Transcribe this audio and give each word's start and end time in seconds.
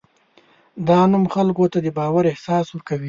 دا 0.87 0.99
نوم 1.11 1.25
خلکو 1.33 1.65
ته 1.73 1.77
د 1.85 1.87
باور 1.99 2.23
احساس 2.33 2.65
ورکوي. 2.69 2.99